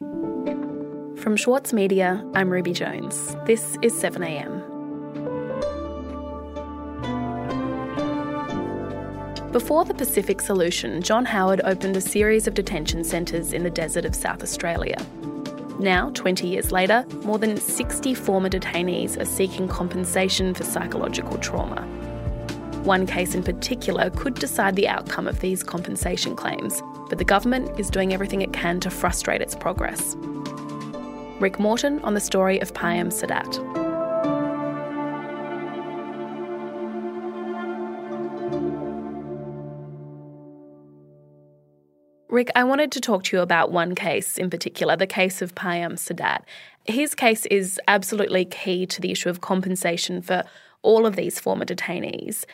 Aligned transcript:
From 0.00 1.36
Schwartz 1.36 1.72
Media, 1.72 2.24
I'm 2.34 2.48
Ruby 2.48 2.72
Jones. 2.72 3.36
This 3.44 3.76
is 3.82 3.92
7am. 3.92 4.62
Before 9.50 9.84
the 9.84 9.94
Pacific 9.94 10.40
Solution, 10.40 11.02
John 11.02 11.24
Howard 11.24 11.60
opened 11.64 11.96
a 11.96 12.00
series 12.00 12.46
of 12.46 12.54
detention 12.54 13.02
centres 13.02 13.52
in 13.52 13.64
the 13.64 13.70
desert 13.70 14.04
of 14.04 14.14
South 14.14 14.44
Australia. 14.44 14.96
Now, 15.80 16.10
20 16.14 16.46
years 16.46 16.70
later, 16.70 17.04
more 17.24 17.38
than 17.38 17.56
60 17.56 18.14
former 18.14 18.48
detainees 18.48 19.20
are 19.20 19.24
seeking 19.24 19.66
compensation 19.66 20.54
for 20.54 20.62
psychological 20.62 21.36
trauma. 21.38 21.82
One 22.84 23.06
case 23.06 23.34
in 23.34 23.42
particular 23.42 24.10
could 24.10 24.34
decide 24.34 24.76
the 24.76 24.86
outcome 24.86 25.26
of 25.26 25.40
these 25.40 25.64
compensation 25.64 26.36
claims, 26.36 26.80
but 27.08 27.18
the 27.18 27.24
government 27.24 27.78
is 27.78 27.90
doing 27.90 28.12
everything 28.12 28.42
it 28.42 28.52
can 28.52 28.80
to 28.80 28.90
frustrate 28.90 29.40
its 29.40 29.54
progress. 29.54 30.16
Rick 31.40 31.58
Morton 31.60 32.00
on 32.00 32.14
the 32.14 32.20
story 32.20 32.60
of 32.60 32.74
Payam 32.74 33.12
Sadat. 33.12 33.88
Rick, 42.28 42.50
I 42.54 42.62
wanted 42.62 42.92
to 42.92 43.00
talk 43.00 43.24
to 43.24 43.36
you 43.36 43.42
about 43.42 43.72
one 43.72 43.94
case 43.94 44.36
in 44.36 44.50
particular, 44.50 44.96
the 44.96 45.06
case 45.06 45.40
of 45.40 45.54
Payam 45.54 45.94
Sadat. 45.94 46.42
His 46.84 47.14
case 47.14 47.46
is 47.46 47.80
absolutely 47.88 48.44
key 48.44 48.84
to 48.86 49.00
the 49.00 49.10
issue 49.10 49.28
of 49.28 49.40
compensation 49.40 50.20
for 50.20 50.44
all 50.82 51.06
of 51.06 51.16
these 51.16 51.40
former 51.40 51.64
detainees. 51.64 52.44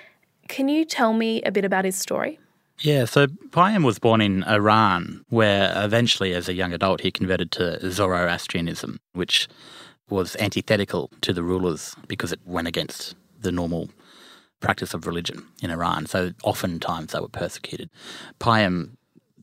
Can 0.49 0.69
you 0.69 0.85
tell 0.85 1.13
me 1.13 1.43
a 1.43 1.51
bit 1.51 1.65
about 1.65 1.85
his 1.85 1.97
story? 1.97 2.39
Yeah, 2.81 3.05
so 3.05 3.27
Payam 3.27 3.85
was 3.85 3.99
born 3.99 4.21
in 4.21 4.43
Iran, 4.45 5.25
where 5.29 5.73
eventually, 5.77 6.35
as 6.35 6.49
a 6.49 6.55
young 6.55 6.73
adult, 6.73 7.01
he 7.01 7.11
converted 7.11 7.53
to 7.53 7.91
Zoroastrianism, 7.91 8.99
which 9.13 9.49
was 10.11 10.37
antithetical 10.37 11.11
to 11.23 11.33
the 11.33 11.43
rulers 11.43 11.95
because 12.09 12.33
it 12.33 12.41
went 12.45 12.69
against 12.69 13.15
the 13.41 13.53
normal 13.53 13.91
practice 14.61 14.95
of 14.95 15.07
religion 15.07 15.47
in 15.63 15.71
Iran. 15.71 16.07
So 16.07 16.33
oftentimes 16.43 17.13
they 17.13 17.21
were 17.21 17.29
persecuted. 17.29 17.91
Payam 18.41 18.97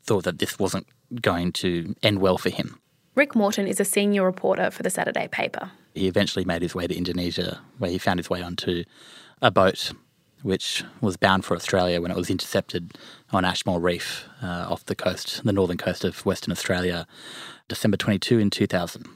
thought 0.03 0.23
that 0.23 0.39
this 0.39 0.59
wasn't 0.59 0.87
going 1.21 1.51
to 1.53 1.95
end 2.03 2.19
well 2.19 2.37
for 2.37 2.49
him. 2.49 2.79
Rick 3.15 3.35
Morton 3.35 3.67
is 3.67 3.79
a 3.79 3.85
senior 3.85 4.23
reporter 4.23 4.71
for 4.71 4.83
the 4.83 4.89
Saturday 4.89 5.27
paper. 5.27 5.71
He 5.93 6.07
eventually 6.07 6.45
made 6.45 6.61
his 6.61 6.73
way 6.73 6.87
to 6.87 6.95
Indonesia, 6.95 7.59
where 7.77 7.91
he 7.91 7.97
found 7.97 8.19
his 8.19 8.29
way 8.29 8.41
onto 8.41 8.83
a 9.41 9.51
boat 9.51 9.91
which 10.43 10.83
was 11.01 11.17
bound 11.17 11.45
for 11.45 11.55
Australia 11.55 12.01
when 12.01 12.11
it 12.11 12.17
was 12.17 12.29
intercepted 12.29 12.97
on 13.31 13.45
Ashmore 13.45 13.79
Reef 13.79 14.27
uh, 14.41 14.67
off 14.69 14.85
the 14.85 14.95
coast, 14.95 15.43
the 15.43 15.53
northern 15.53 15.77
coast 15.77 16.03
of 16.03 16.25
Western 16.25 16.51
Australia, 16.51 17.07
December 17.67 17.97
22 17.97 18.39
in 18.39 18.49
2000. 18.49 19.07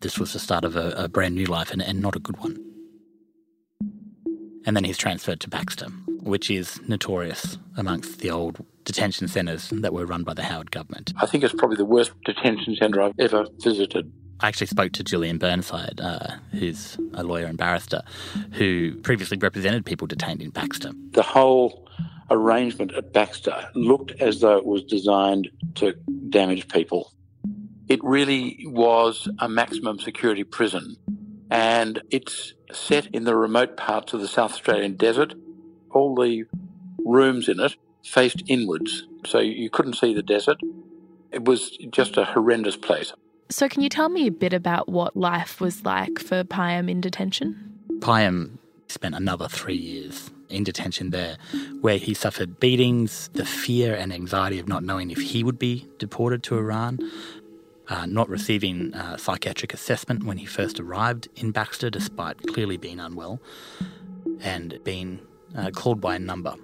This 0.00 0.18
was 0.18 0.32
the 0.32 0.38
start 0.38 0.64
of 0.64 0.76
a, 0.76 0.90
a 0.90 1.08
brand 1.08 1.34
new 1.34 1.46
life 1.46 1.72
and, 1.72 1.82
and 1.82 2.00
not 2.00 2.14
a 2.14 2.20
good 2.20 2.36
one. 2.36 2.64
And 4.64 4.76
then 4.76 4.84
he's 4.84 4.98
transferred 4.98 5.40
to 5.40 5.48
Baxter, 5.48 5.86
which 6.20 6.50
is 6.50 6.78
notorious 6.86 7.58
amongst 7.76 8.20
the 8.20 8.30
old 8.30 8.64
detention 8.84 9.28
centres 9.28 9.70
that 9.70 9.92
were 9.92 10.06
run 10.06 10.24
by 10.24 10.34
the 10.34 10.42
Howard 10.42 10.70
government. 10.70 11.12
I 11.20 11.26
think 11.26 11.42
it's 11.42 11.54
probably 11.54 11.76
the 11.76 11.84
worst 11.84 12.12
detention 12.24 12.76
centre 12.76 13.02
I've 13.02 13.18
ever 13.18 13.46
visited. 13.62 14.12
I 14.40 14.48
actually 14.48 14.68
spoke 14.68 14.92
to 14.92 15.04
Julian 15.04 15.38
Burnside, 15.38 16.00
uh, 16.00 16.36
who's 16.52 16.96
a 17.14 17.24
lawyer 17.24 17.46
and 17.46 17.58
barrister, 17.58 18.02
who 18.52 18.94
previously 19.02 19.36
represented 19.36 19.84
people 19.84 20.06
detained 20.06 20.42
in 20.42 20.50
Baxter. 20.50 20.92
The 21.10 21.22
whole 21.22 21.88
arrangement 22.30 22.92
at 22.92 23.12
Baxter 23.12 23.68
looked 23.74 24.12
as 24.20 24.40
though 24.40 24.56
it 24.56 24.64
was 24.64 24.84
designed 24.84 25.50
to 25.76 25.94
damage 26.28 26.68
people. 26.68 27.12
It 27.88 28.02
really 28.04 28.64
was 28.66 29.28
a 29.40 29.48
maximum 29.48 29.98
security 29.98 30.44
prison, 30.44 30.96
and 31.50 32.00
it's 32.10 32.52
set 32.70 33.06
in 33.06 33.24
the 33.24 33.34
remote 33.34 33.76
parts 33.76 34.12
of 34.12 34.20
the 34.20 34.28
South 34.28 34.52
Australian 34.52 34.96
desert. 34.96 35.34
All 35.90 36.14
the 36.14 36.44
rooms 36.98 37.48
in 37.48 37.58
it 37.58 37.74
faced 38.04 38.42
inwards, 38.46 39.04
so 39.26 39.38
you 39.40 39.70
couldn't 39.70 39.94
see 39.94 40.14
the 40.14 40.22
desert. 40.22 40.58
It 41.32 41.44
was 41.44 41.76
just 41.90 42.16
a 42.16 42.24
horrendous 42.24 42.76
place. 42.76 43.12
So, 43.50 43.66
can 43.66 43.82
you 43.82 43.88
tell 43.88 44.10
me 44.10 44.26
a 44.26 44.30
bit 44.30 44.52
about 44.52 44.90
what 44.90 45.16
life 45.16 45.58
was 45.58 45.84
like 45.84 46.18
for 46.18 46.44
Payam 46.44 46.90
in 46.90 47.00
detention? 47.00 47.78
Payam 48.00 48.58
spent 48.88 49.14
another 49.14 49.48
three 49.48 49.76
years 49.76 50.30
in 50.50 50.64
detention 50.64 51.10
there, 51.10 51.38
where 51.80 51.96
he 51.96 52.12
suffered 52.12 52.60
beatings, 52.60 53.30
the 53.32 53.46
fear 53.46 53.94
and 53.94 54.12
anxiety 54.12 54.58
of 54.58 54.68
not 54.68 54.84
knowing 54.84 55.10
if 55.10 55.18
he 55.18 55.42
would 55.42 55.58
be 55.58 55.88
deported 55.98 56.42
to 56.42 56.58
Iran, 56.58 56.98
uh, 57.88 58.04
not 58.04 58.28
receiving 58.28 58.92
uh, 58.94 59.16
psychiatric 59.16 59.72
assessment 59.72 60.24
when 60.24 60.36
he 60.36 60.46
first 60.46 60.78
arrived 60.78 61.28
in 61.36 61.50
Baxter, 61.50 61.88
despite 61.88 62.46
clearly 62.48 62.76
being 62.76 63.00
unwell, 63.00 63.40
and 64.40 64.78
being 64.84 65.20
uh, 65.56 65.70
called 65.70 66.00
by 66.00 66.16
a 66.16 66.18
number 66.18 66.54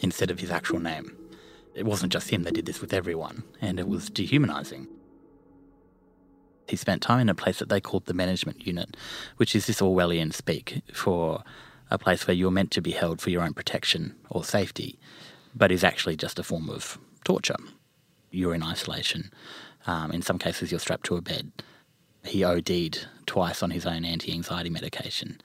instead 0.00 0.30
of 0.30 0.40
his 0.40 0.50
actual 0.50 0.78
name. 0.78 1.16
It 1.74 1.86
wasn't 1.86 2.12
just 2.12 2.30
him, 2.30 2.42
they 2.42 2.50
did 2.50 2.66
this 2.66 2.82
with 2.82 2.92
everyone, 2.92 3.44
and 3.62 3.78
it 3.78 3.88
was 3.88 4.10
dehumanising. 4.10 4.88
He 6.68 6.76
spent 6.76 7.02
time 7.02 7.20
in 7.20 7.28
a 7.28 7.34
place 7.34 7.58
that 7.58 7.68
they 7.68 7.80
called 7.80 8.06
the 8.06 8.14
management 8.14 8.66
unit, 8.66 8.96
which 9.36 9.56
is 9.56 9.66
this 9.66 9.80
Orwellian 9.80 10.32
speak 10.32 10.82
for 10.92 11.42
a 11.90 11.98
place 11.98 12.26
where 12.26 12.34
you're 12.34 12.50
meant 12.50 12.70
to 12.72 12.82
be 12.82 12.90
held 12.90 13.20
for 13.20 13.30
your 13.30 13.42
own 13.42 13.54
protection 13.54 14.14
or 14.30 14.44
safety, 14.44 14.98
but 15.54 15.72
is 15.72 15.84
actually 15.84 16.16
just 16.16 16.38
a 16.38 16.42
form 16.42 16.68
of 16.68 16.98
torture. 17.24 17.56
You're 18.30 18.54
in 18.54 18.62
isolation. 18.62 19.32
Um, 19.86 20.12
in 20.12 20.20
some 20.20 20.38
cases, 20.38 20.70
you're 20.70 20.80
strapped 20.80 21.06
to 21.06 21.16
a 21.16 21.22
bed. 21.22 21.50
He 22.24 22.44
OD'd 22.44 23.06
twice 23.26 23.62
on 23.62 23.70
his 23.70 23.86
own 23.86 24.04
anti 24.04 24.32
anxiety 24.32 24.68
medication 24.68 25.40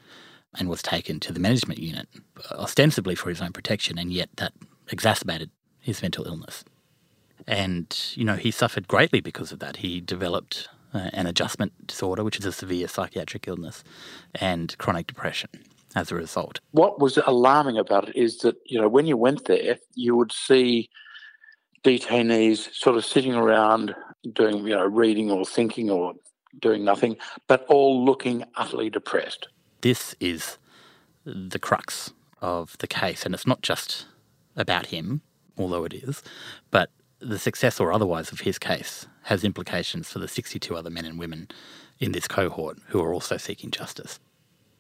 and 0.56 0.69
was 0.69 0.81
taken 0.81 1.19
to 1.22 1.33
the 1.33 1.39
management 1.39 1.79
unit, 1.79 2.07
ostensibly 2.51 3.16
for 3.16 3.29
his 3.29 3.41
own 3.41 3.53
protection, 3.53 3.97
and 3.97 4.12
yet 4.12 4.29
that 4.35 4.53
exacerbated 4.91 5.50
his 5.79 6.01
mental 6.01 6.25
illness. 6.28 6.63
And, 7.47 7.97
you 8.13 8.23
know, 8.23 8.35
he 8.35 8.51
suffered 8.51 8.88
greatly 8.88 9.19
because 9.19 9.51
of 9.51 9.59
that. 9.59 9.78
He 9.78 10.00
developed 10.00 10.69
uh, 10.93 11.09
an 11.13 11.27
adjustment 11.27 11.87
disorder, 11.87 12.23
which 12.23 12.39
is 12.39 12.45
a 12.45 12.51
severe 12.51 12.87
psychiatric 12.87 13.47
illness, 13.47 13.83
and 14.35 14.77
chronic 14.77 15.07
depression 15.07 15.49
as 15.95 16.11
a 16.11 16.15
result. 16.15 16.59
What 16.71 16.99
was 16.99 17.17
alarming 17.17 17.77
about 17.77 18.09
it 18.09 18.15
is 18.15 18.39
that, 18.39 18.55
you 18.65 18.79
know, 18.79 18.89
when 18.89 19.05
you 19.05 19.17
went 19.17 19.45
there, 19.45 19.77
you 19.95 20.15
would 20.15 20.31
see 20.31 20.89
detainees 21.83 22.73
sort 22.73 22.95
of 22.95 23.05
sitting 23.05 23.35
around 23.35 23.93
doing, 24.33 24.59
you 24.65 24.75
know, 24.75 24.85
reading 24.85 25.29
or 25.29 25.45
thinking 25.45 25.89
or 25.89 26.13
doing 26.59 26.83
nothing, 26.83 27.17
but 27.47 27.65
all 27.67 28.03
looking 28.05 28.43
utterly 28.55 28.89
depressed. 28.89 29.47
This 29.81 30.15
is 30.19 30.57
the 31.25 31.59
crux 31.59 32.13
of 32.41 32.77
the 32.79 32.87
case, 32.87 33.25
and 33.25 33.33
it's 33.33 33.47
not 33.47 33.61
just 33.61 34.05
about 34.55 34.87
him, 34.87 35.21
although 35.57 35.83
it 35.83 35.93
is, 35.93 36.23
but 36.71 36.89
the 37.23 37.39
success 37.39 37.79
or 37.79 37.91
otherwise 37.91 38.31
of 38.31 38.41
his 38.41 38.59
case 38.59 39.07
has 39.23 39.44
implications 39.44 40.11
for 40.11 40.19
the 40.19 40.28
62 40.28 40.75
other 40.75 40.89
men 40.89 41.06
and 41.06 41.17
women 41.17 41.47
in 42.00 42.11
this 42.11 42.28
cohort 42.28 42.78
who 42.88 43.01
are 43.01 43.13
also 43.13 43.38
seeking 43.38 43.72
justice. 43.72 44.19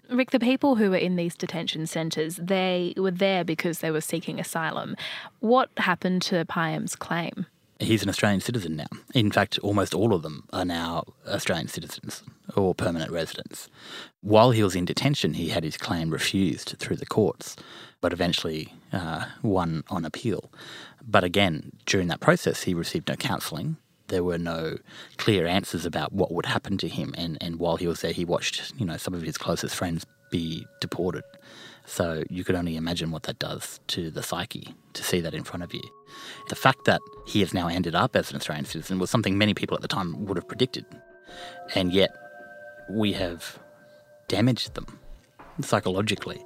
Rick, 0.09 0.31
the 0.31 0.39
people 0.39 0.75
who 0.75 0.89
were 0.91 0.97
in 0.97 1.15
these 1.15 1.35
detention 1.35 1.87
centres, 1.87 2.35
they 2.35 2.93
were 2.97 3.11
there 3.11 3.43
because 3.43 3.79
they 3.79 3.89
were 3.89 4.01
seeking 4.01 4.39
asylum. 4.39 4.95
What 5.39 5.69
happened 5.77 6.21
to 6.23 6.45
Payam's 6.45 6.95
claim? 6.95 7.45
He's 7.79 8.03
an 8.03 8.09
Australian 8.09 8.41
citizen 8.41 8.75
now. 8.75 8.87
In 9.13 9.31
fact, 9.31 9.57
almost 9.59 9.93
all 9.93 10.13
of 10.13 10.21
them 10.21 10.47
are 10.53 10.65
now 10.65 11.03
Australian 11.27 11.67
citizens 11.67 12.23
or 12.55 12.75
permanent 12.75 13.11
residents. 13.11 13.69
While 14.21 14.51
he 14.51 14.63
was 14.63 14.75
in 14.75 14.85
detention, 14.85 15.33
he 15.33 15.49
had 15.49 15.63
his 15.63 15.77
claim 15.77 16.09
refused 16.09 16.75
through 16.79 16.97
the 16.97 17.05
courts, 17.05 17.55
but 17.99 18.13
eventually 18.13 18.73
uh, 18.91 19.25
won 19.41 19.83
on 19.89 20.05
appeal. 20.05 20.51
But 21.05 21.23
again, 21.23 21.71
during 21.85 22.07
that 22.07 22.19
process, 22.19 22.63
he 22.63 22.73
received 22.73 23.09
no 23.09 23.15
counselling. 23.15 23.77
There 24.07 24.23
were 24.23 24.37
no 24.37 24.77
clear 25.17 25.47
answers 25.47 25.85
about 25.85 26.13
what 26.13 26.31
would 26.31 26.45
happen 26.45 26.77
to 26.79 26.87
him. 26.87 27.13
And, 27.17 27.37
and 27.41 27.57
while 27.57 27.77
he 27.77 27.87
was 27.87 28.01
there, 28.01 28.11
he 28.11 28.25
watched, 28.25 28.73
you 28.77 28.85
know, 28.85 28.97
some 28.97 29.13
of 29.13 29.21
his 29.21 29.37
closest 29.37 29.75
friends 29.75 30.05
be 30.31 30.65
deported. 30.81 31.23
So 31.85 32.23
you 32.29 32.43
could 32.43 32.55
only 32.55 32.77
imagine 32.77 33.11
what 33.11 33.23
that 33.23 33.39
does 33.39 33.79
to 33.87 34.09
the 34.09 34.23
psyche 34.23 34.73
to 34.93 35.03
see 35.03 35.19
that 35.21 35.33
in 35.33 35.43
front 35.43 35.63
of 35.63 35.73
you. 35.73 35.81
The 36.49 36.55
fact 36.55 36.85
that 36.85 37.01
he 37.27 37.41
has 37.41 37.53
now 37.53 37.67
ended 37.67 37.95
up 37.95 38.15
as 38.15 38.29
an 38.31 38.37
Australian 38.37 38.65
citizen 38.65 38.99
was 38.99 39.09
something 39.09 39.37
many 39.37 39.53
people 39.53 39.75
at 39.75 39.81
the 39.81 39.87
time 39.87 40.25
would 40.25 40.37
have 40.37 40.47
predicted. 40.47 40.85
And 41.75 41.91
yet 41.91 42.15
we 42.89 43.13
have 43.13 43.59
damaged 44.27 44.75
them 44.75 44.99
psychologically 45.61 46.43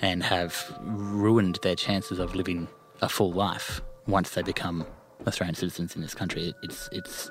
and 0.00 0.22
have 0.22 0.72
ruined 0.80 1.58
their 1.62 1.74
chances 1.74 2.18
of 2.18 2.34
living 2.34 2.68
a 3.02 3.08
full 3.08 3.32
life 3.32 3.80
once 4.06 4.30
they 4.30 4.42
become 4.42 4.86
Australian 5.26 5.54
citizens 5.54 5.96
in 5.96 6.02
this 6.02 6.14
country. 6.14 6.54
It's, 6.62 6.88
it's 6.92 7.30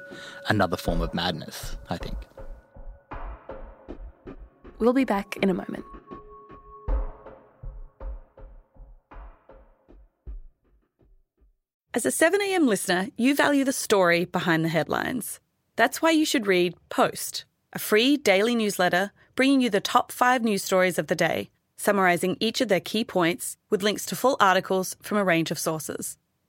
another 0.50 0.77
form 0.77 1.01
of 1.01 1.13
madness, 1.13 1.77
I 1.89 1.98
think. 1.98 2.18
We'll 4.80 4.94
be 4.94 5.06
back 5.06 5.38
in 5.38 5.50
a 5.50 5.54
moment. 5.54 5.86
As 11.94 12.06
a 12.06 12.10
7am 12.10 12.68
listener, 12.68 13.07
you 13.18 13.36
value 13.36 13.63
the 13.63 13.72
story 13.72 14.25
behind 14.25 14.66
the 14.66 14.69
headlines. 14.69 15.39
That's 15.77 16.01
why 16.01 16.12
you 16.12 16.25
should 16.25 16.45
read 16.45 16.75
Post, 16.89 17.45
a 17.72 17.80
free 17.80 18.18
daily 18.18 18.54
newsletter 18.54 19.12
bringing 19.36 19.62
you 19.62 19.69
the 19.69 19.80
top 19.80 20.12
five 20.12 20.44
news 20.44 20.62
stories 20.62 21.00
of 21.00 21.07
the 21.07 21.16
day, 21.16 21.50
summarising 21.77 22.36
each 22.42 22.60
of 22.60 22.68
their 22.68 22.81
key 22.81 23.06
points 23.06 23.56
with 23.69 23.81
links 23.83 24.06
to 24.07 24.16
full 24.16 24.36
articles 24.42 24.98
from 25.01 25.18
a 25.18 25.24
range 25.24 25.51
of 25.51 25.60
sources. 25.60 26.18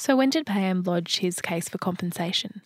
So, 0.00 0.16
when 0.16 0.30
did 0.30 0.46
Payam 0.46 0.86
lodge 0.86 1.18
his 1.18 1.42
case 1.42 1.68
for 1.68 1.76
compensation? 1.76 2.62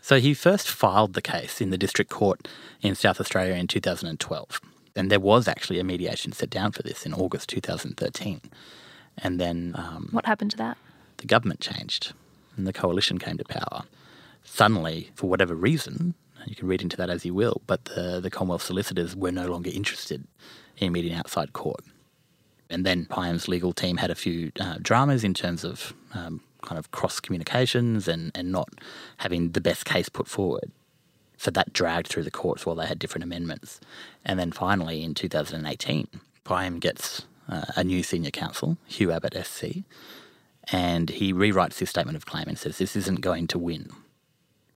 So 0.00 0.20
he 0.20 0.34
first 0.34 0.70
filed 0.70 1.14
the 1.14 1.20
case 1.20 1.60
in 1.60 1.70
the 1.70 1.76
District 1.76 2.08
Court 2.08 2.46
in 2.80 2.94
South 2.94 3.20
Australia 3.20 3.54
in 3.54 3.66
2012. 3.66 4.60
And 4.94 5.10
there 5.10 5.18
was 5.18 5.48
actually 5.48 5.80
a 5.80 5.84
mediation 5.84 6.30
set 6.30 6.48
down 6.48 6.70
for 6.70 6.84
this 6.84 7.04
in 7.04 7.12
August 7.12 7.48
2013. 7.48 8.40
And 9.18 9.40
then 9.40 9.74
um, 9.76 10.10
What 10.12 10.26
happened 10.26 10.52
to 10.52 10.56
that? 10.58 10.78
the 11.16 11.26
government 11.26 11.58
changed 11.58 12.12
and 12.56 12.68
the 12.68 12.72
coalition 12.72 13.18
came 13.18 13.36
to 13.38 13.44
power. 13.44 13.82
Suddenly, 14.44 15.10
for 15.16 15.28
whatever 15.28 15.56
reason, 15.56 16.14
you 16.46 16.54
can 16.54 16.68
read 16.68 16.82
into 16.82 16.96
that 16.98 17.10
as 17.10 17.24
you 17.26 17.34
will, 17.34 17.62
but 17.66 17.86
the, 17.86 18.20
the 18.20 18.30
Commonwealth 18.30 18.62
solicitors 18.62 19.16
were 19.16 19.32
no 19.32 19.48
longer 19.48 19.70
interested 19.74 20.22
in 20.76 20.92
meeting 20.92 21.14
outside 21.14 21.52
court. 21.52 21.80
And 22.70 22.86
then 22.86 23.06
Payam's 23.06 23.48
legal 23.48 23.72
team 23.72 23.96
had 23.96 24.12
a 24.12 24.14
few 24.14 24.52
uh, 24.60 24.76
dramas 24.80 25.24
in 25.24 25.34
terms 25.34 25.64
of 25.64 25.92
um, 26.14 26.42
kind 26.66 26.78
of 26.78 26.90
cross 26.90 27.20
communications 27.20 28.06
and, 28.06 28.30
and 28.34 28.52
not 28.52 28.68
having 29.18 29.52
the 29.52 29.60
best 29.60 29.84
case 29.84 30.08
put 30.08 30.28
forward. 30.28 30.70
So 31.38 31.50
that 31.50 31.72
dragged 31.72 32.08
through 32.08 32.24
the 32.24 32.30
courts 32.30 32.66
while 32.66 32.76
they 32.76 32.86
had 32.86 32.98
different 32.98 33.24
amendments. 33.24 33.80
And 34.24 34.38
then 34.38 34.52
finally, 34.52 35.02
in 35.02 35.14
2018, 35.14 36.08
Payam 36.44 36.80
gets 36.80 37.26
uh, 37.48 37.66
a 37.76 37.84
new 37.84 38.02
senior 38.02 38.30
counsel, 38.30 38.78
Hugh 38.86 39.12
Abbott 39.12 39.36
SC, 39.46 39.82
and 40.72 41.10
he 41.10 41.32
rewrites 41.32 41.78
his 41.78 41.90
statement 41.90 42.16
of 42.16 42.26
claim 42.26 42.44
and 42.48 42.58
says 42.58 42.78
this 42.78 42.96
isn't 42.96 43.20
going 43.20 43.46
to 43.48 43.58
win. 43.58 43.90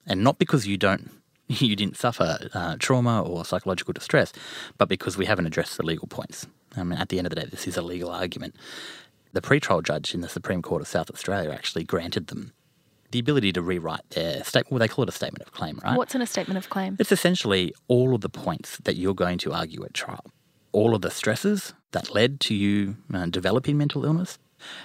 And 0.07 0.23
not 0.23 0.39
because 0.39 0.67
you 0.67 0.77
don't 0.77 1.11
you 1.51 1.75
didn't 1.75 1.97
suffer 1.97 2.39
uh, 2.55 2.77
trauma 2.79 3.23
or 3.23 3.45
psychological 3.45 3.93
distress, 3.93 4.33
but 4.79 4.89
because 4.89 5.17
we 5.17 5.27
haven't 5.27 5.47
addressed 5.47 5.77
the 5.77 5.85
legal 5.85 6.07
points. 6.07 6.47
I 6.77 6.85
mean, 6.85 6.99
at 6.99 7.09
the 7.09 7.19
end 7.19 7.27
of 7.27 7.31
the 7.31 7.41
day, 7.41 7.47
this 7.51 7.67
is 7.67 7.77
a 7.77 7.83
legal 7.83 8.11
argument. 8.11 8.55
The 9.33 9.41
pretrial 9.41 9.83
judge 9.83 10.15
in 10.15 10.21
the 10.21 10.29
Supreme 10.29 10.63
Court 10.63 10.83
of 10.83 10.89
South 10.89 11.11
Australia 11.11 11.51
actually 11.51 11.85
granted 11.85 12.29
them 12.29 12.53
the 13.11 13.19
ability 13.19 13.53
to 13.53 13.63
rewrite 13.63 14.09
their 14.11 14.43
statement. 14.45 14.73
Well, 14.73 14.79
they 14.79 14.89
call 14.89 15.03
it 15.03 15.09
a 15.09 15.13
statement 15.13 15.43
of 15.43 15.53
claim, 15.53 15.81
right? 15.85 15.97
What's 15.97 16.15
in 16.15 16.23
a 16.23 16.27
statement 16.27 16.59
of 16.59 16.71
claim? 16.71 16.97
It's 16.99 17.13
essentially 17.13 17.75
all 17.89 18.15
of 18.15 18.21
the 18.21 18.29
points 18.29 18.79
that 18.85 18.97
you're 18.97 19.15
going 19.15 19.39
to 19.39 19.53
argue 19.53 19.85
at 19.85 19.95
trial, 19.95 20.25
all 20.73 20.95
of 20.95 21.03
the 21.03 21.11
stresses 21.11 21.75
that 21.93 22.15
led 22.15 22.41
to 22.41 22.55
you 22.55 22.97
uh, 23.13 23.27
developing 23.27 23.77
mental 23.77 24.05
illness. 24.05 24.39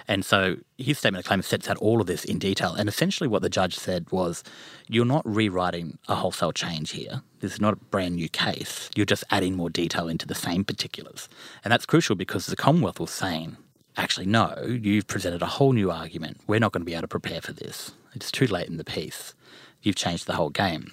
And 0.08 0.24
so 0.24 0.56
his 0.78 0.98
statement 0.98 1.24
of 1.24 1.28
claim 1.28 1.42
sets 1.42 1.68
out 1.68 1.76
all 1.76 2.00
of 2.00 2.06
this 2.06 2.24
in 2.24 2.38
detail. 2.38 2.72
And 2.74 2.88
essentially, 2.88 3.28
what 3.28 3.42
the 3.42 3.50
judge 3.50 3.76
said 3.76 4.10
was 4.10 4.42
you're 4.88 5.04
not 5.04 5.22
rewriting 5.26 5.98
a 6.08 6.14
wholesale 6.14 6.52
change 6.52 6.92
here. 6.92 7.22
This 7.40 7.52
is 7.52 7.60
not 7.60 7.74
a 7.74 7.76
brand 7.76 8.16
new 8.16 8.28
case. 8.28 8.90
You're 8.96 9.06
just 9.06 9.24
adding 9.30 9.54
more 9.54 9.68
detail 9.68 10.08
into 10.08 10.26
the 10.26 10.34
same 10.34 10.64
particulars. 10.64 11.28
And 11.62 11.70
that's 11.70 11.84
crucial 11.84 12.16
because 12.16 12.46
the 12.46 12.56
Commonwealth 12.56 12.98
was 12.98 13.10
saying, 13.10 13.58
actually, 13.96 14.26
no, 14.26 14.54
you've 14.66 15.06
presented 15.06 15.42
a 15.42 15.46
whole 15.46 15.72
new 15.72 15.90
argument. 15.90 16.40
We're 16.46 16.60
not 16.60 16.72
going 16.72 16.82
to 16.82 16.86
be 16.86 16.94
able 16.94 17.02
to 17.02 17.08
prepare 17.08 17.40
for 17.40 17.52
this. 17.52 17.92
It's 18.14 18.30
too 18.30 18.46
late 18.46 18.68
in 18.68 18.76
the 18.76 18.84
piece. 18.84 19.34
You've 19.82 19.96
changed 19.96 20.26
the 20.26 20.34
whole 20.34 20.50
game. 20.50 20.92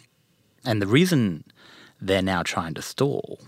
And 0.66 0.82
the 0.82 0.88
reason 0.88 1.44
they're 2.02 2.22
now 2.22 2.44
trying 2.44 2.74
to 2.76 2.82
stall 2.82 3.40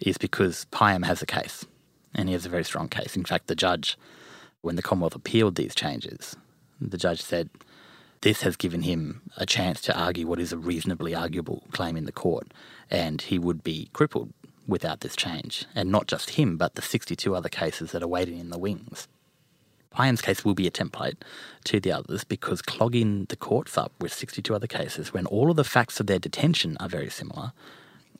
is 0.00 0.18
because 0.18 0.66
Payam 0.72 1.04
has 1.04 1.22
a 1.22 1.26
case, 1.26 1.64
and 2.14 2.28
he 2.28 2.32
has 2.32 2.46
a 2.46 2.48
very 2.48 2.64
strong 2.64 2.88
case. 2.88 3.16
In 3.16 3.24
fact, 3.24 3.46
the 3.46 3.54
judge, 3.54 3.96
when 4.60 4.76
the 4.76 4.82
Commonwealth 4.82 5.14
appealed 5.14 5.54
these 5.54 5.74
changes, 5.74 6.36
the 6.80 6.98
judge 6.98 7.22
said 7.22 7.50
this 8.22 8.42
has 8.42 8.56
given 8.56 8.82
him 8.82 9.22
a 9.36 9.46
chance 9.46 9.80
to 9.82 9.98
argue 9.98 10.26
what 10.26 10.40
is 10.40 10.52
a 10.52 10.58
reasonably 10.58 11.14
arguable 11.14 11.64
claim 11.72 11.96
in 11.96 12.04
the 12.04 12.12
court, 12.12 12.52
and 12.90 13.22
he 13.22 13.38
would 13.38 13.62
be 13.62 13.88
crippled 13.92 14.32
without 14.66 15.00
this 15.00 15.16
change. 15.16 15.66
And 15.74 15.90
not 15.90 16.06
just 16.06 16.30
him, 16.30 16.56
but 16.56 16.74
the 16.74 16.82
62 16.82 17.34
other 17.34 17.48
cases 17.48 17.92
that 17.92 18.02
are 18.02 18.08
waiting 18.08 18.38
in 18.38 18.50
the 18.50 18.58
wings. 18.58 19.08
Payam's 19.94 20.22
case 20.22 20.44
will 20.44 20.54
be 20.54 20.66
a 20.66 20.70
template 20.70 21.16
to 21.64 21.78
the 21.78 21.92
others 21.92 22.24
because 22.24 22.62
clogging 22.62 23.26
the 23.26 23.36
courts 23.36 23.76
up 23.76 23.92
with 24.00 24.12
62 24.12 24.54
other 24.54 24.66
cases 24.66 25.12
when 25.12 25.26
all 25.26 25.50
of 25.50 25.56
the 25.56 25.64
facts 25.64 26.00
of 26.00 26.06
their 26.06 26.18
detention 26.18 26.76
are 26.80 26.88
very 26.88 27.10
similar, 27.10 27.52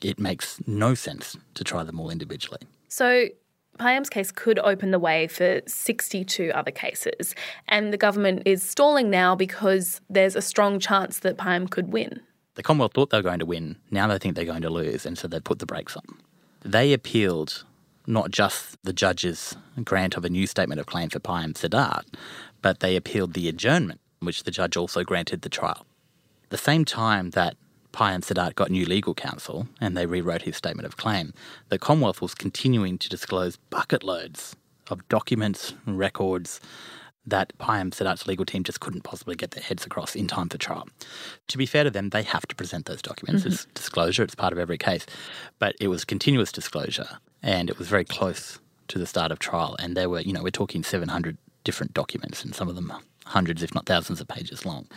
it 0.02 0.18
makes 0.18 0.60
no 0.66 0.94
sense 0.94 1.36
to 1.54 1.64
try 1.64 1.82
them 1.82 1.98
all 1.98 2.10
individually. 2.10 2.60
So, 2.88 3.28
Payam's 3.78 4.10
case 4.10 4.30
could 4.30 4.58
open 4.58 4.90
the 4.90 4.98
way 4.98 5.26
for 5.26 5.62
62 5.66 6.52
other 6.54 6.70
cases, 6.70 7.34
and 7.68 7.90
the 7.90 7.96
government 7.96 8.42
is 8.44 8.62
stalling 8.62 9.08
now 9.08 9.34
because 9.34 10.00
there's 10.10 10.36
a 10.36 10.42
strong 10.42 10.78
chance 10.78 11.20
that 11.20 11.38
Payam 11.38 11.70
could 11.70 11.90
win. 11.90 12.20
The 12.54 12.62
Commonwealth 12.62 12.92
thought 12.92 13.08
they 13.08 13.16
were 13.16 13.22
going 13.22 13.38
to 13.38 13.46
win, 13.46 13.78
now 13.90 14.06
they 14.08 14.18
think 14.18 14.36
they're 14.36 14.44
going 14.44 14.62
to 14.62 14.70
lose, 14.70 15.06
and 15.06 15.16
so 15.16 15.26
they 15.26 15.40
put 15.40 15.58
the 15.58 15.64
brakes 15.64 15.96
on. 15.96 16.04
They 16.64 16.92
appealed 16.92 17.64
not 18.06 18.30
just 18.30 18.82
the 18.84 18.92
judge's 18.92 19.56
grant 19.84 20.16
of 20.16 20.24
a 20.24 20.30
new 20.30 20.46
statement 20.46 20.80
of 20.80 20.86
claim 20.86 21.08
for 21.08 21.18
Payam 21.18 21.54
Sadat, 21.54 22.04
but 22.60 22.80
they 22.80 22.96
appealed 22.96 23.34
the 23.34 23.48
adjournment, 23.48 24.00
which 24.20 24.44
the 24.44 24.50
judge 24.50 24.76
also 24.76 25.02
granted 25.04 25.42
the 25.42 25.48
trial. 25.48 25.86
The 26.50 26.58
same 26.58 26.84
time 26.84 27.30
that 27.30 27.56
Payam 27.92 28.20
Sadat 28.20 28.54
got 28.54 28.70
new 28.70 28.84
legal 28.84 29.14
counsel 29.14 29.68
and 29.80 29.96
they 29.96 30.06
rewrote 30.06 30.42
his 30.42 30.56
statement 30.56 30.86
of 30.86 30.96
claim, 30.96 31.32
the 31.68 31.78
Commonwealth 31.78 32.22
was 32.22 32.34
continuing 32.34 32.98
to 32.98 33.08
disclose 33.08 33.56
bucket 33.56 34.02
loads 34.02 34.56
of 34.88 35.06
documents 35.08 35.74
and 35.86 35.98
records 35.98 36.60
that 37.26 37.56
Payam 37.58 37.94
Sadat's 37.94 38.26
legal 38.26 38.44
team 38.44 38.64
just 38.64 38.80
couldn't 38.80 39.02
possibly 39.02 39.34
get 39.34 39.52
their 39.52 39.62
heads 39.62 39.86
across 39.86 40.16
in 40.16 40.26
time 40.26 40.48
for 40.48 40.58
trial. 40.58 40.88
To 41.48 41.58
be 41.58 41.66
fair 41.66 41.84
to 41.84 41.90
them, 41.90 42.10
they 42.10 42.22
have 42.22 42.46
to 42.46 42.56
present 42.56 42.86
those 42.86 43.02
documents. 43.02 43.42
Mm-hmm. 43.42 43.52
It's 43.52 43.66
disclosure, 43.74 44.22
it's 44.22 44.34
part 44.34 44.52
of 44.52 44.58
every 44.58 44.78
case. 44.78 45.06
But 45.58 45.76
it 45.80 45.88
was 45.88 46.04
continuous 46.04 46.50
disclosure 46.50 47.18
and 47.42 47.70
it 47.70 47.78
was 47.78 47.88
very 47.88 48.04
close 48.04 48.58
to 48.88 48.98
the 48.98 49.06
start 49.06 49.30
of 49.30 49.38
trial. 49.38 49.76
And 49.78 49.96
there 49.96 50.08
were, 50.08 50.20
you 50.20 50.32
know, 50.32 50.42
we're 50.42 50.50
talking 50.50 50.82
700 50.82 51.38
different 51.64 51.94
documents 51.94 52.44
and 52.44 52.54
some 52.54 52.68
of 52.68 52.74
them 52.74 52.92
hundreds, 53.26 53.62
if 53.62 53.74
not 53.74 53.86
thousands 53.86 54.20
of 54.20 54.28
pages 54.28 54.66
long. 54.66 54.88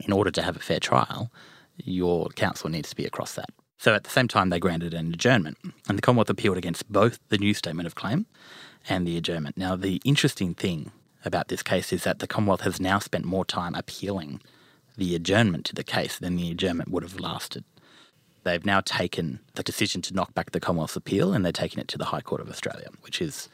In 0.00 0.12
order 0.12 0.30
to 0.32 0.42
have 0.42 0.56
a 0.56 0.60
fair 0.60 0.80
trial, 0.80 1.30
your 1.76 2.28
counsel 2.30 2.68
needs 2.68 2.90
to 2.90 2.96
be 2.96 3.06
across 3.06 3.34
that. 3.34 3.50
So 3.78 3.94
at 3.94 4.04
the 4.04 4.10
same 4.10 4.28
time, 4.28 4.50
they 4.50 4.58
granted 4.58 4.92
an 4.92 5.14
adjournment, 5.14 5.56
and 5.88 5.96
the 5.96 6.02
Commonwealth 6.02 6.28
appealed 6.28 6.58
against 6.58 6.92
both 6.92 7.18
the 7.30 7.38
new 7.38 7.54
statement 7.54 7.86
of 7.86 7.94
claim 7.94 8.26
and 8.88 9.06
the 9.06 9.16
adjournment. 9.16 9.56
Now, 9.56 9.74
the 9.74 10.02
interesting 10.04 10.52
thing 10.52 10.92
about 11.24 11.48
this 11.48 11.62
case 11.62 11.92
is 11.92 12.04
that 12.04 12.18
the 12.18 12.26
Commonwealth 12.26 12.62
has 12.62 12.80
now 12.80 12.98
spent 12.98 13.24
more 13.24 13.44
time 13.44 13.74
appealing 13.74 14.40
the 14.96 15.14
adjournment 15.14 15.64
to 15.66 15.74
the 15.74 15.84
case 15.84 16.18
than 16.18 16.36
the 16.36 16.50
adjournment 16.50 16.90
would 16.90 17.02
have 17.02 17.20
lasted. 17.20 17.64
They've 18.42 18.64
now 18.64 18.80
taken 18.80 19.40
the 19.54 19.62
decision 19.62 20.02
to 20.02 20.14
knock 20.14 20.34
back 20.34 20.52
the 20.52 20.60
Commonwealth's 20.60 20.96
appeal 20.96 21.32
and 21.32 21.44
they're 21.44 21.52
taking 21.52 21.78
it 21.78 21.88
to 21.88 21.98
the 21.98 22.06
High 22.06 22.22
Court 22.22 22.40
of 22.40 22.48
Australia, 22.48 22.88
which 23.02 23.20
is, 23.20 23.48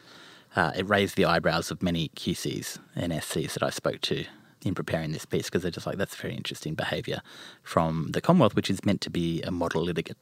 uh, 0.55 0.71
it 0.75 0.87
raised 0.87 1.15
the 1.15 1.25
eyebrows 1.25 1.71
of 1.71 1.83
many 1.83 2.09
QCs 2.09 2.79
and 2.95 3.11
SCs 3.11 3.53
that 3.53 3.63
I 3.63 3.69
spoke 3.69 4.01
to 4.01 4.25
in 4.63 4.73
preparing 4.73 5.11
this 5.11 5.25
piece 5.25 5.45
because 5.45 5.61
they're 5.61 5.71
just 5.71 5.85
like, 5.85 5.97
that's 5.97 6.15
very 6.15 6.35
interesting 6.35 6.73
behaviour 6.73 7.21
from 7.63 8.09
the 8.11 8.21
Commonwealth, 8.21 8.55
which 8.55 8.69
is 8.69 8.83
meant 8.85 9.01
to 9.01 9.09
be 9.09 9.41
a 9.41 9.51
model 9.51 9.83
litigant. 9.83 10.17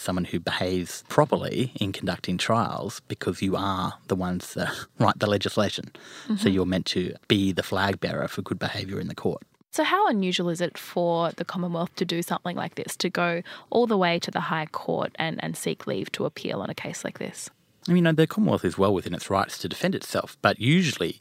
Someone 0.00 0.24
who 0.24 0.40
behaves 0.40 1.04
properly 1.08 1.72
in 1.78 1.92
conducting 1.92 2.38
trials 2.38 3.02
because 3.06 3.42
you 3.42 3.54
are 3.54 3.94
the 4.08 4.16
ones 4.16 4.54
that 4.54 4.72
write 4.98 5.18
the 5.18 5.28
legislation. 5.28 5.92
Mm-hmm. 6.24 6.36
So 6.36 6.48
you're 6.48 6.64
meant 6.64 6.86
to 6.86 7.14
be 7.28 7.52
the 7.52 7.62
flag 7.62 8.00
bearer 8.00 8.26
for 8.26 8.40
good 8.40 8.58
behaviour 8.58 8.98
in 8.98 9.08
the 9.08 9.14
court. 9.14 9.42
So, 9.72 9.84
how 9.84 10.08
unusual 10.08 10.48
is 10.48 10.60
it 10.60 10.76
for 10.76 11.30
the 11.32 11.44
Commonwealth 11.44 11.94
to 11.96 12.04
do 12.04 12.22
something 12.22 12.56
like 12.56 12.74
this, 12.74 12.96
to 12.96 13.10
go 13.10 13.42
all 13.68 13.86
the 13.86 13.98
way 13.98 14.18
to 14.18 14.30
the 14.30 14.40
High 14.40 14.66
Court 14.66 15.12
and, 15.16 15.42
and 15.44 15.56
seek 15.56 15.86
leave 15.86 16.10
to 16.12 16.24
appeal 16.24 16.60
on 16.60 16.70
a 16.70 16.74
case 16.74 17.04
like 17.04 17.18
this? 17.18 17.50
I 17.88 17.92
mean, 17.92 18.12
the 18.16 18.26
Commonwealth 18.26 18.64
is 18.64 18.76
well 18.76 18.92
within 18.92 19.14
its 19.14 19.30
rights 19.30 19.58
to 19.58 19.68
defend 19.68 19.94
itself, 19.94 20.36
but 20.42 20.58
usually 20.58 21.20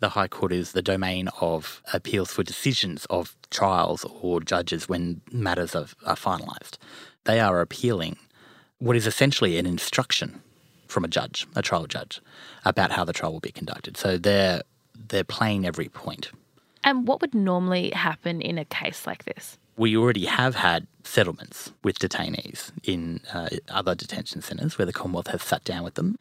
the 0.00 0.10
High 0.10 0.28
Court 0.28 0.52
is 0.52 0.72
the 0.72 0.82
domain 0.82 1.28
of 1.40 1.82
appeals 1.92 2.32
for 2.32 2.42
decisions 2.42 3.06
of 3.06 3.36
trials 3.50 4.04
or 4.20 4.40
judges 4.40 4.88
when 4.88 5.20
matters 5.30 5.74
are, 5.74 5.86
are 6.04 6.16
finalised. 6.16 6.78
They 7.24 7.38
are 7.38 7.60
appealing 7.60 8.16
what 8.78 8.96
is 8.96 9.06
essentially 9.06 9.58
an 9.58 9.66
instruction 9.66 10.40
from 10.88 11.04
a 11.04 11.08
judge, 11.08 11.46
a 11.54 11.62
trial 11.62 11.86
judge, 11.86 12.20
about 12.64 12.90
how 12.90 13.04
the 13.04 13.12
trial 13.12 13.32
will 13.32 13.40
be 13.40 13.52
conducted. 13.52 13.96
So 13.96 14.18
they're 14.18 14.62
they're 15.08 15.24
playing 15.24 15.66
every 15.66 15.88
point. 15.88 16.30
And 16.82 17.06
what 17.06 17.20
would 17.20 17.34
normally 17.34 17.90
happen 17.90 18.40
in 18.40 18.58
a 18.58 18.64
case 18.64 19.06
like 19.06 19.24
this? 19.24 19.58
We 19.76 19.96
already 19.96 20.26
have 20.26 20.54
had 20.54 20.86
settlements 21.04 21.72
with 21.82 21.98
detainees 21.98 22.70
in 22.84 23.20
uh, 23.32 23.48
other 23.68 23.94
detention 23.94 24.40
centres 24.42 24.78
where 24.78 24.86
the 24.86 24.92
Commonwealth 24.92 25.28
has 25.28 25.42
sat 25.42 25.64
down 25.64 25.84
with 25.84 25.94
them. 25.94 26.16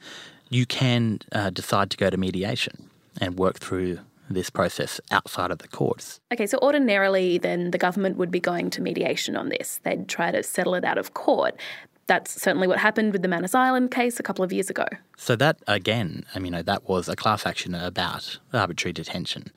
You 0.49 0.65
can 0.65 1.19
uh, 1.31 1.49
decide 1.49 1.89
to 1.91 1.97
go 1.97 2.09
to 2.09 2.17
mediation 2.17 2.88
and 3.19 3.37
work 3.37 3.59
through 3.59 3.99
this 4.29 4.49
process 4.49 5.01
outside 5.11 5.51
of 5.51 5.57
the 5.59 5.67
courts. 5.67 6.19
Okay, 6.31 6.45
so 6.45 6.59
ordinarily, 6.61 7.37
then 7.37 7.71
the 7.71 7.77
government 7.77 8.17
would 8.17 8.31
be 8.31 8.39
going 8.39 8.69
to 8.69 8.81
mediation 8.81 9.35
on 9.35 9.49
this. 9.49 9.79
They'd 9.83 10.07
try 10.07 10.31
to 10.31 10.43
settle 10.43 10.75
it 10.75 10.85
out 10.85 10.97
of 10.97 11.13
court. 11.13 11.59
That's 12.07 12.41
certainly 12.41 12.67
what 12.67 12.79
happened 12.79 13.13
with 13.13 13.21
the 13.21 13.27
Manus 13.27 13.53
Island 13.53 13.91
case 13.91 14.19
a 14.19 14.23
couple 14.23 14.43
of 14.43 14.51
years 14.51 14.69
ago. 14.69 14.85
So 15.17 15.35
that 15.35 15.61
again, 15.67 16.25
I 16.33 16.39
mean, 16.39 16.53
that 16.53 16.87
was 16.87 17.07
a 17.07 17.15
class 17.15 17.45
action 17.45 17.75
about 17.75 18.39
arbitrary 18.53 18.93
detention, 18.93 19.51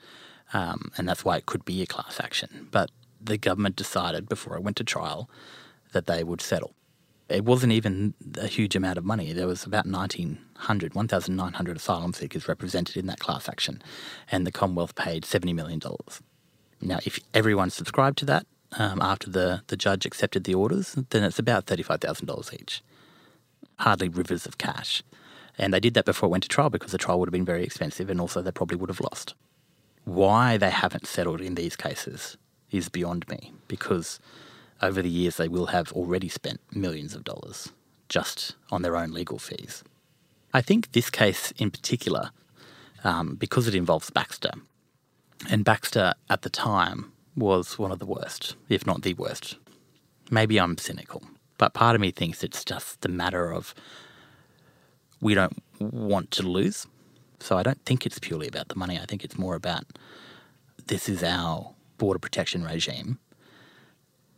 um, 0.52 0.90
and 0.96 1.08
that's 1.08 1.24
why 1.24 1.38
it 1.38 1.46
could 1.46 1.64
be 1.64 1.82
a 1.82 1.86
class 1.86 2.20
action. 2.20 2.68
But 2.70 2.90
the 3.20 3.38
government 3.38 3.76
decided 3.76 4.28
before 4.28 4.56
it 4.56 4.62
went 4.62 4.76
to 4.78 4.84
trial 4.84 5.30
that 5.92 6.06
they 6.06 6.24
would 6.24 6.40
settle. 6.40 6.74
It 7.28 7.44
wasn't 7.44 7.72
even 7.72 8.14
a 8.36 8.46
huge 8.46 8.76
amount 8.76 8.98
of 8.98 9.04
money. 9.04 9.32
There 9.32 9.46
was 9.46 9.64
about 9.64 9.86
1,900, 9.86 10.94
1,900 10.94 11.76
asylum 11.76 12.12
seekers 12.12 12.48
represented 12.48 12.96
in 12.96 13.06
that 13.06 13.20
class 13.20 13.48
action, 13.48 13.82
and 14.30 14.46
the 14.46 14.52
Commonwealth 14.52 14.94
paid 14.94 15.24
$70 15.24 15.54
million. 15.54 15.80
Now, 16.80 16.98
if 17.06 17.20
everyone 17.32 17.70
subscribed 17.70 18.18
to 18.18 18.24
that 18.26 18.46
um, 18.78 19.00
after 19.00 19.30
the, 19.30 19.62
the 19.68 19.76
judge 19.76 20.04
accepted 20.04 20.44
the 20.44 20.54
orders, 20.54 20.96
then 21.10 21.22
it's 21.22 21.38
about 21.38 21.66
$35,000 21.66 22.60
each. 22.60 22.82
Hardly 23.78 24.08
rivers 24.08 24.46
of 24.46 24.58
cash. 24.58 25.02
And 25.58 25.72
they 25.72 25.80
did 25.80 25.94
that 25.94 26.04
before 26.04 26.26
it 26.28 26.30
went 26.30 26.42
to 26.44 26.48
trial 26.48 26.70
because 26.70 26.92
the 26.92 26.98
trial 26.98 27.20
would 27.20 27.28
have 27.28 27.32
been 27.32 27.44
very 27.44 27.62
expensive 27.62 28.10
and 28.10 28.20
also 28.20 28.42
they 28.42 28.50
probably 28.50 28.76
would 28.76 28.90
have 28.90 29.00
lost. 29.00 29.34
Why 30.04 30.56
they 30.56 30.70
haven't 30.70 31.06
settled 31.06 31.40
in 31.40 31.54
these 31.54 31.76
cases 31.76 32.36
is 32.70 32.88
beyond 32.88 33.28
me 33.28 33.52
because 33.68 34.18
over 34.82 35.00
the 35.00 35.08
years 35.08 35.36
they 35.36 35.48
will 35.48 35.66
have 35.66 35.92
already 35.92 36.28
spent 36.28 36.60
millions 36.74 37.14
of 37.14 37.24
dollars 37.24 37.72
just 38.08 38.56
on 38.70 38.82
their 38.82 38.96
own 38.96 39.12
legal 39.12 39.38
fees. 39.38 39.82
I 40.52 40.60
think 40.60 40.92
this 40.92 41.08
case 41.08 41.52
in 41.52 41.70
particular, 41.70 42.30
um, 43.04 43.36
because 43.36 43.66
it 43.66 43.74
involves 43.74 44.10
Baxter, 44.10 44.52
and 45.48 45.64
Baxter 45.64 46.12
at 46.28 46.42
the 46.42 46.50
time 46.50 47.12
was 47.36 47.78
one 47.78 47.90
of 47.90 47.98
the 47.98 48.06
worst, 48.06 48.56
if 48.68 48.86
not 48.86 49.02
the 49.02 49.14
worst. 49.14 49.56
Maybe 50.30 50.58
I'm 50.58 50.76
cynical, 50.76 51.22
but 51.56 51.72
part 51.72 51.94
of 51.94 52.00
me 52.00 52.10
thinks 52.10 52.44
it's 52.44 52.64
just 52.64 53.04
a 53.04 53.08
matter 53.08 53.52
of 53.52 53.74
we 55.20 55.34
don't 55.34 55.62
want 55.78 56.30
to 56.32 56.42
lose. 56.42 56.86
So 57.40 57.56
I 57.56 57.62
don't 57.62 57.82
think 57.84 58.04
it's 58.04 58.18
purely 58.18 58.46
about 58.46 58.68
the 58.68 58.76
money. 58.76 58.98
I 58.98 59.04
think 59.06 59.24
it's 59.24 59.38
more 59.38 59.54
about 59.54 59.84
this 60.86 61.08
is 61.08 61.22
our 61.22 61.74
border 61.98 62.18
protection 62.18 62.64
regime 62.64 63.18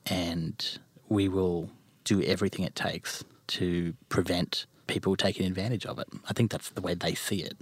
and 0.07 0.79
we 1.09 1.29
will 1.29 1.71
do 2.05 2.23
everything 2.23 2.65
it 2.65 2.75
takes 2.75 3.25
to 3.47 3.95
prevent 4.09 4.67
people 4.87 5.17
taking 5.17 5.47
advantage 5.47 5.87
of 5.87 5.99
it. 5.99 6.09
I 6.29 6.33
think 6.33 6.51
that's 6.51 6.71
the 6.71 6.81
way 6.81 6.95
they 6.95 7.15
see 7.15 7.43
it. 7.43 7.57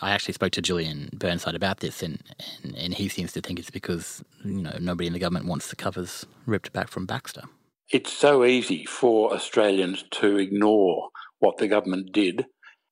I 0.00 0.10
actually 0.10 0.34
spoke 0.34 0.52
to 0.52 0.62
Julian 0.62 1.08
Burnside 1.14 1.54
about 1.54 1.80
this, 1.80 2.02
and, 2.02 2.22
and, 2.62 2.76
and 2.76 2.94
he 2.94 3.08
seems 3.08 3.32
to 3.32 3.40
think 3.40 3.58
it's 3.58 3.70
because 3.70 4.22
you 4.44 4.62
know 4.62 4.76
nobody 4.78 5.06
in 5.06 5.14
the 5.14 5.18
government 5.18 5.46
wants 5.46 5.68
the 5.68 5.76
covers 5.76 6.26
ripped 6.44 6.72
back 6.72 6.88
from 6.88 7.06
Baxter. 7.06 7.42
It's 7.90 8.12
so 8.12 8.44
easy 8.44 8.84
for 8.84 9.32
Australians 9.32 10.04
to 10.12 10.36
ignore 10.36 11.08
what 11.38 11.56
the 11.56 11.68
government 11.68 12.12
did, 12.12 12.46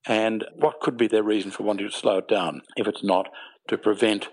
and 0.07 0.45
what 0.55 0.81
could 0.81 0.97
be 0.97 1.07
their 1.07 1.23
reason 1.23 1.51
for 1.51 1.65
wanting 1.65 1.89
to 1.89 1.95
slow 1.95 2.19
it 2.19 2.29
down 2.29 2.63
if 2.77 2.87
it's 2.87 3.05
not 3.05 3.29
to 3.69 3.77
prevent 3.77 4.29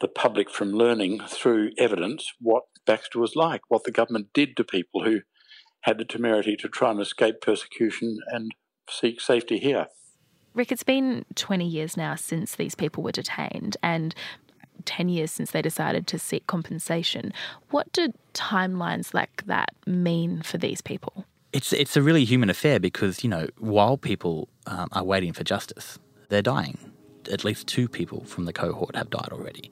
the 0.00 0.08
public 0.08 0.50
from 0.50 0.72
learning 0.72 1.20
through 1.28 1.70
evidence 1.78 2.32
what 2.40 2.64
Baxter 2.86 3.18
was 3.18 3.36
like, 3.36 3.62
what 3.68 3.84
the 3.84 3.90
government 3.90 4.28
did 4.32 4.56
to 4.56 4.64
people 4.64 5.04
who 5.04 5.20
had 5.82 5.98
the 5.98 6.04
temerity 6.04 6.56
to 6.56 6.68
try 6.68 6.90
and 6.90 7.00
escape 7.00 7.40
persecution 7.40 8.18
and 8.28 8.52
seek 8.88 9.20
safety 9.20 9.58
here. 9.58 9.86
Rick, 10.54 10.72
it's 10.72 10.82
been 10.82 11.24
20 11.36 11.66
years 11.66 11.96
now 11.96 12.16
since 12.16 12.56
these 12.56 12.74
people 12.74 13.02
were 13.02 13.12
detained 13.12 13.76
and 13.82 14.14
10 14.84 15.08
years 15.08 15.30
since 15.30 15.52
they 15.52 15.62
decided 15.62 16.06
to 16.08 16.18
seek 16.18 16.46
compensation. 16.46 17.32
What 17.70 17.92
do 17.92 18.12
timelines 18.34 19.14
like 19.14 19.44
that 19.46 19.70
mean 19.86 20.42
for 20.42 20.58
these 20.58 20.80
people? 20.80 21.24
It's, 21.52 21.72
it's 21.72 21.96
a 21.96 22.02
really 22.02 22.24
human 22.24 22.50
affair 22.50 22.80
because, 22.80 23.22
you 23.22 23.30
know, 23.30 23.48
while 23.58 23.96
people 23.96 24.48
um, 24.66 24.88
are 24.92 25.04
waiting 25.04 25.32
for 25.32 25.44
justice, 25.44 25.98
they're 26.28 26.42
dying. 26.42 26.89
At 27.30 27.44
least 27.44 27.66
two 27.66 27.88
people 27.88 28.24
from 28.24 28.44
the 28.44 28.52
cohort 28.52 28.96
have 28.96 29.10
died 29.10 29.28
already. 29.32 29.70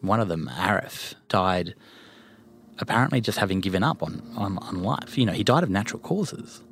One 0.00 0.20
of 0.20 0.28
them, 0.28 0.50
Arif, 0.52 1.14
died 1.28 1.74
apparently 2.78 3.20
just 3.20 3.38
having 3.38 3.60
given 3.60 3.82
up 3.82 4.02
on, 4.02 4.22
on, 4.36 4.58
on 4.58 4.82
life. 4.82 5.18
You 5.18 5.26
know, 5.26 5.32
he 5.32 5.44
died 5.44 5.62
of 5.62 5.70
natural 5.70 6.00
causes, 6.00 6.62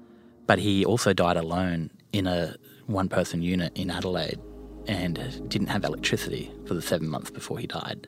but 0.46 0.58
he 0.58 0.84
also 0.84 1.12
died 1.12 1.36
alone 1.36 1.90
in 2.12 2.26
a 2.26 2.56
one 2.86 3.08
person 3.08 3.42
unit 3.42 3.72
in 3.76 3.90
Adelaide 3.90 4.40
and 4.86 5.48
didn't 5.50 5.68
have 5.68 5.84
electricity 5.84 6.50
for 6.66 6.72
the 6.74 6.80
seven 6.80 7.08
months 7.08 7.30
before 7.30 7.58
he 7.58 7.66
died. 7.66 8.06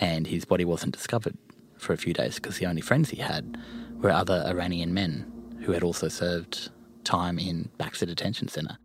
And 0.00 0.26
his 0.26 0.44
body 0.44 0.64
wasn't 0.64 0.94
discovered 0.94 1.38
for 1.78 1.92
a 1.92 1.96
few 1.96 2.12
days 2.12 2.36
because 2.36 2.58
the 2.58 2.66
only 2.66 2.82
friends 2.82 3.10
he 3.10 3.18
had 3.22 3.56
were 4.00 4.10
other 4.10 4.44
Iranian 4.46 4.92
men 4.92 5.60
who 5.62 5.72
had 5.72 5.84
also 5.84 6.08
served 6.08 6.70
time 7.04 7.38
in 7.38 7.70
Baxter 7.78 8.06
Detention 8.06 8.48
Centre. 8.48 8.78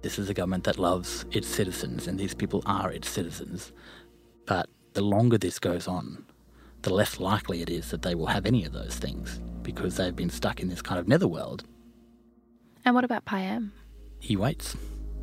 This 0.00 0.18
is 0.18 0.30
a 0.30 0.34
government 0.34 0.64
that 0.64 0.78
loves 0.78 1.24
its 1.32 1.48
citizens, 1.48 2.06
and 2.06 2.18
these 2.18 2.34
people 2.34 2.62
are 2.66 2.92
its 2.92 3.08
citizens. 3.08 3.72
But 4.46 4.68
the 4.92 5.02
longer 5.02 5.38
this 5.38 5.58
goes 5.58 5.88
on, 5.88 6.24
the 6.82 6.94
less 6.94 7.18
likely 7.18 7.62
it 7.62 7.70
is 7.70 7.90
that 7.90 8.02
they 8.02 8.14
will 8.14 8.26
have 8.26 8.46
any 8.46 8.64
of 8.64 8.72
those 8.72 8.96
things 8.96 9.40
because 9.62 9.96
they've 9.96 10.14
been 10.14 10.30
stuck 10.30 10.60
in 10.60 10.68
this 10.68 10.82
kind 10.82 11.00
of 11.00 11.08
netherworld. 11.08 11.64
And 12.84 12.94
what 12.94 13.04
about 13.04 13.24
Payam? 13.24 13.70
He 14.20 14.36
waits. 14.36 14.76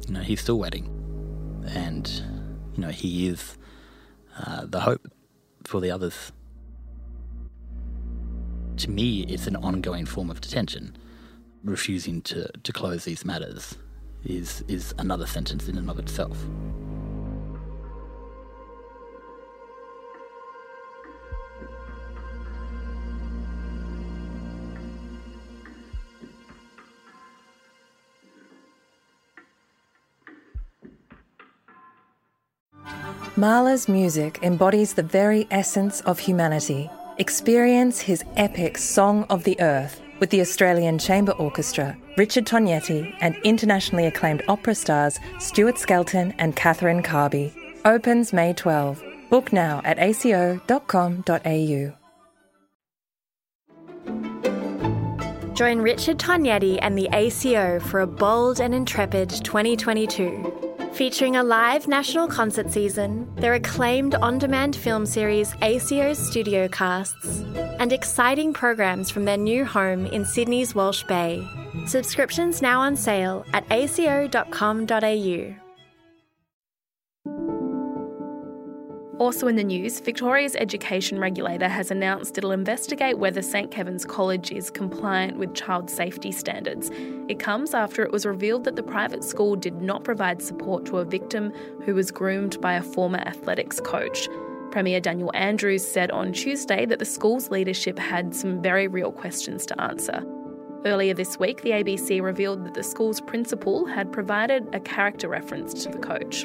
You 0.08 0.13
know, 0.13 0.20
he's 0.20 0.41
still 0.41 0.60
waiting. 0.60 0.86
And, 1.67 2.08
you 2.74 2.82
know, 2.82 2.89
he 2.89 3.27
is 3.27 3.58
uh, 4.38 4.65
the 4.65 4.82
hope 4.82 5.08
for 5.63 5.79
the 5.79 5.89
others. 5.89 6.34
To 8.77 8.89
me, 8.89 9.22
it's 9.22 9.48
an 9.48 9.55
ongoing 9.55 10.05
form 10.05 10.29
of 10.29 10.41
detention. 10.41 10.98
Refusing 11.63 12.22
to, 12.24 12.50
to 12.51 12.74
close 12.74 13.05
these 13.05 13.24
matters 13.25 13.77
is, 14.25 14.63
is 14.67 14.94
another 14.98 15.25
sentence 15.25 15.67
in 15.67 15.77
and 15.77 15.89
of 15.89 16.00
itself. 16.00 16.38
Mahler's 33.38 33.89
music 33.89 34.39
embodies 34.44 34.94
the 34.94 35.03
very 35.03 35.46
essence 35.51 36.00
of 36.01 36.20
humanity. 36.20 36.89
Experience 37.17 38.00
his 38.00 38.24
epic 38.38 38.77
Song 38.77 39.25
of 39.29 39.44
the 39.44 39.60
Earth 39.60 40.01
with 40.19 40.29
the 40.29 40.41
Australian 40.41 40.98
Chamber 40.98 41.34
Orchestra, 41.34 41.98
Richard 42.17 42.45
Tognetti, 42.45 43.15
and 43.22 43.36
internationally 43.43 44.05
acclaimed 44.05 44.43
opera 44.48 44.75
stars 44.75 45.19
Stuart 45.39 45.77
Skelton 45.77 46.34
and 46.38 46.55
Catherine 46.55 47.03
Carby. 47.03 47.53
Opens 47.86 48.34
May 48.34 48.53
12. 48.53 49.03
Book 49.29 49.51
now 49.53 49.81
at 49.84 50.00
aco.com.au. 50.00 51.93
Join 55.55 55.79
Richard 55.79 56.17
Tognetti 56.17 56.79
and 56.81 56.98
the 56.98 57.07
ACO 57.13 57.79
for 57.79 58.01
a 58.01 58.07
bold 58.07 58.60
and 58.60 58.75
intrepid 58.75 59.29
2022. 59.29 60.65
Featuring 60.91 61.38
a 61.38 61.43
live 61.43 61.88
national 61.88 62.27
concert 62.27 62.72
season, 62.72 63.34
their 63.36 63.53
acclaimed 63.53 64.15
on 64.15 64.38
demand 64.38 64.75
film 64.75 65.05
series 65.05 65.53
ACO's 65.62 66.17
Studio 66.17 66.67
Casts, 66.67 67.41
and 67.86 67.94
exciting 67.94 68.51
programs 68.51 69.12
from 69.12 69.25
their 69.25 69.38
new 69.38 69.63
home 69.63 70.08
in 70.08 70.25
Sydney's 70.25 70.74
Walsh 70.74 71.04
Bay. 71.04 71.48
Subscriptions 71.86 72.60
now 72.60 72.82
on 72.82 72.96
sale 72.96 73.46
at 73.54 73.63
aco.com.au. 73.70 75.56
Also 79.20 79.48
in 79.48 79.56
the 79.56 79.63
news, 79.63 80.00
Victoria's 80.00 80.56
education 80.56 81.20
regulator 81.20 81.68
has 81.68 81.92
announced 81.92 82.39
it'll 82.39 82.54
investigate 82.54 83.20
whether 83.20 83.44
St 83.44 83.70
Kevin's 83.70 84.04
College 84.04 84.51
is 84.51 84.72
compliant 84.72 85.38
with 85.38 85.54
child 85.54 85.88
safety 85.88 86.32
standards. 86.32 86.89
It 87.30 87.38
comes 87.38 87.75
after 87.75 88.01
it 88.01 88.12
was 88.12 88.25
revealed 88.25 88.63
that 88.63 88.75
the 88.77 88.82
private 88.82 89.24
school 89.24 89.56
did 89.56 89.80
not 89.80 90.04
provide 90.04 90.42
support 90.42 90.88
to 90.88 90.98
a 90.98 91.06
victim 91.06 91.54
who 91.84 91.94
was 91.94 92.10
groomed 92.10 92.60
by 92.62 92.74
a 92.74 92.82
former 92.82 93.20
athletics 93.20 93.80
coach. 93.80 94.27
Premier 94.75 95.00
Daniel 95.00 95.32
Andrews 95.34 95.88
said 95.88 96.12
on 96.12 96.34
Tuesday 96.34 96.86
that 96.86 97.00
the 97.00 97.05
school's 97.05 97.50
leadership 97.50 97.98
had 97.98 98.36
some 98.36 98.62
very 98.62 98.89
real 98.89 99.10
questions 99.10 99.65
to 99.67 99.82
answer. 99.82 100.22
Earlier 100.84 101.13
this 101.13 101.39
week, 101.39 101.62
the 101.62 101.70
ABC 101.70 102.22
revealed 102.22 102.65
that 102.65 102.74
the 102.74 102.84
school's 102.84 103.22
principal 103.22 103.86
had 103.86 104.12
provided 104.12 104.67
a 104.75 104.82
character 104.82 105.29
reference 105.29 105.86
to 105.86 105.89
the 105.89 105.98
coach. 105.98 106.44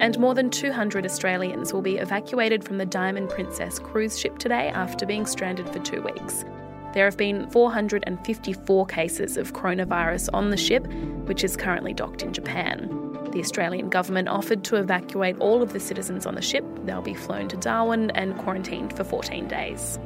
And 0.00 0.18
more 0.18 0.34
than 0.34 0.48
200 0.48 1.04
Australians 1.04 1.74
will 1.74 1.82
be 1.82 1.98
evacuated 1.98 2.64
from 2.64 2.78
the 2.78 2.86
Diamond 2.86 3.28
Princess 3.28 3.78
cruise 3.78 4.18
ship 4.18 4.38
today 4.38 4.68
after 4.68 5.04
being 5.04 5.26
stranded 5.26 5.68
for 5.68 5.80
two 5.80 6.00
weeks. 6.00 6.46
There 6.94 7.04
have 7.04 7.18
been 7.18 7.50
454 7.50 8.86
cases 8.86 9.36
of 9.36 9.52
coronavirus 9.52 10.30
on 10.32 10.48
the 10.48 10.56
ship, 10.56 10.86
which 11.26 11.44
is 11.44 11.54
currently 11.54 11.92
docked 11.92 12.22
in 12.22 12.32
Japan. 12.32 13.13
The 13.34 13.40
Australian 13.40 13.88
government 13.88 14.28
offered 14.28 14.62
to 14.64 14.76
evacuate 14.76 15.36
all 15.40 15.60
of 15.60 15.72
the 15.72 15.80
citizens 15.80 16.24
on 16.24 16.36
the 16.36 16.40
ship. 16.40 16.64
They'll 16.84 17.02
be 17.02 17.14
flown 17.14 17.48
to 17.48 17.56
Darwin 17.56 18.12
and 18.12 18.38
quarantined 18.38 18.96
for 18.96 19.02
14 19.02 19.48
days. 19.48 19.98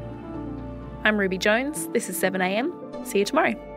I'm 1.05 1.19
Ruby 1.19 1.37
Jones. 1.37 1.89
This 1.89 2.09
is 2.09 2.19
7am. 2.19 3.07
See 3.07 3.19
you 3.19 3.27
tomorrow. 3.27 3.68